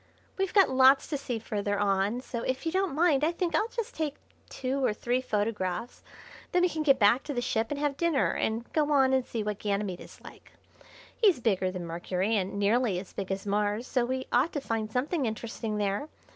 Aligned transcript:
"We've 0.35 0.51
got 0.51 0.71
lots 0.71 1.05
to 1.09 1.15
see 1.19 1.37
further 1.37 1.77
on, 1.77 2.21
so 2.21 2.41
if 2.41 2.65
you 2.65 2.71
don't 2.71 2.95
mind 2.95 3.23
I 3.23 3.31
think 3.31 3.53
I'll 3.53 3.67
just 3.67 3.93
take 3.93 4.15
two 4.49 4.83
or 4.83 4.95
three 4.95 5.21
photographs, 5.21 6.01
then 6.53 6.63
we 6.63 6.69
can 6.69 6.81
get 6.81 6.97
back 6.97 7.21
to 7.25 7.35
the 7.35 7.39
ship 7.41 7.67
and 7.69 7.79
have 7.79 7.97
dinner 7.97 8.31
and 8.33 8.65
go 8.73 8.91
on 8.91 9.13
and 9.13 9.23
see 9.23 9.43
what 9.43 9.59
Ganymede 9.59 10.01
is 10.01 10.19
like. 10.21 10.53
He's 11.15 11.39
bigger 11.39 11.69
than 11.69 11.85
Mercury, 11.85 12.35
and 12.35 12.57
nearly 12.57 12.97
as 12.97 13.13
big 13.13 13.31
as 13.31 13.45
Mars, 13.45 13.85
so 13.85 14.03
we 14.03 14.25
ought 14.31 14.51
to 14.53 14.59
find 14.59 14.91
something 14.91 15.27
interesting 15.27 15.77
there. 15.77 16.09